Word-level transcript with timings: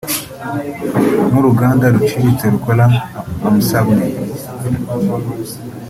nk’uruganda 1.29 1.85
ruciritse 1.93 2.45
rukora 2.53 2.85
amsabune 3.49 4.07